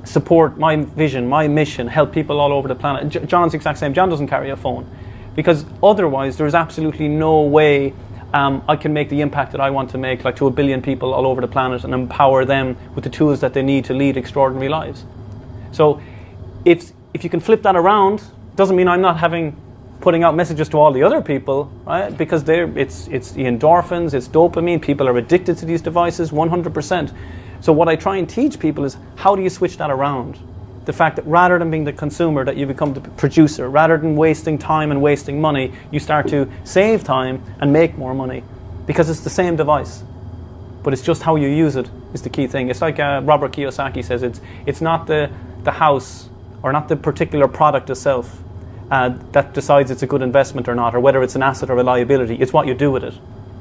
[0.05, 3.09] support my vision, my mission, help people all over the planet.
[3.09, 3.95] J- John's the exact same.
[3.95, 4.89] John doesn't carry a phone
[5.35, 7.95] because otherwise there is absolutely no way
[8.33, 10.83] um, I can make the impact that I want to make, like to a billion
[10.83, 13.95] people all over the planet, and empower them with the tools that they need to
[13.95, 15.05] lead extraordinary lives.
[15.73, 16.01] So,
[16.65, 18.23] if if you can flip that around,
[18.55, 19.57] doesn't mean I'm not having
[20.01, 22.17] putting out messages to all the other people, right?
[22.17, 24.81] Because they're it's it's the endorphins, it's dopamine.
[24.81, 27.13] People are addicted to these devices, 100%.
[27.61, 30.39] So what I try and teach people is how do you switch that around?
[30.87, 33.69] The fact that rather than being the consumer, that you become the producer.
[33.69, 38.15] Rather than wasting time and wasting money, you start to save time and make more
[38.15, 38.43] money,
[38.87, 40.03] because it's the same device,
[40.83, 42.71] but it's just how you use it is the key thing.
[42.71, 45.31] It's like uh, Robert Kiyosaki says, it's it's not the
[45.63, 46.31] the house
[46.63, 48.43] or not the particular product itself
[48.91, 51.77] uh, that decides it's a good investment or not, or whether it's an asset or
[51.77, 52.37] a liability.
[52.37, 53.15] It's what you do with it.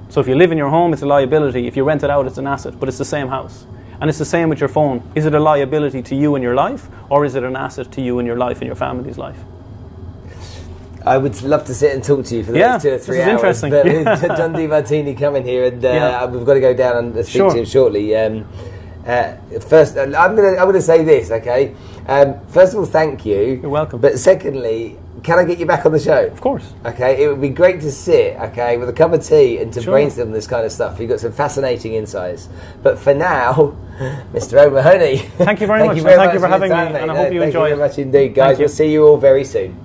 [0.08, 1.68] So if you live in your home, it's a liability.
[1.68, 3.66] If you rent it out, it's an asset, but it's the same house.
[4.02, 5.04] And it's the same with your phone.
[5.16, 8.02] Is it a liability to you in your life, or is it an asset to
[8.02, 9.38] you in your life and your family's life?
[11.06, 12.97] I would love to sit and talk to you for the Yeah, next two or
[12.97, 13.32] three hours.
[13.32, 13.72] interesting.
[13.72, 14.16] But Yeah.
[14.38, 16.26] John Demartini coming here, and uh, Yeah.
[16.26, 17.52] we've got to go down and speak Sure.
[17.52, 18.16] to him shortly.
[18.16, 18.45] Um,
[19.08, 21.74] uh, first, I'm going to I'm to say this, okay?
[22.08, 23.60] Um, first of all, thank you.
[23.62, 24.00] You're welcome.
[24.02, 26.26] But secondly, can I get you back on the show?
[26.28, 26.74] Of course.
[26.86, 29.82] Okay, it would be great to sit, okay, with a cup of tea and to
[29.82, 29.93] Sure.
[29.93, 30.99] brainstorm this kind of stuff.
[30.99, 32.49] You've got some fascinating insights.
[32.84, 33.76] But for now,
[34.34, 34.57] Mr.
[34.65, 35.17] O'Mahony.
[35.38, 36.95] Thank you very much, and very thank you for having me, mate.
[37.01, 37.61] and I No, hope you enjoy.
[37.61, 38.59] thank you very much indeed, guys.
[38.59, 39.76] We'll see you all very soon.